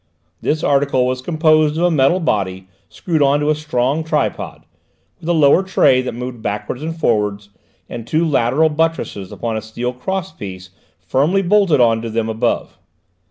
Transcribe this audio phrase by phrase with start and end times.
[0.41, 4.65] This article was composed of a metal body screwed on to a strong tripod,
[5.19, 7.49] with a lower tray that moved backwards and forwards,
[7.87, 10.71] and two lateral buttresses with a steel cross piece
[11.05, 12.79] firmly bolted on to them above.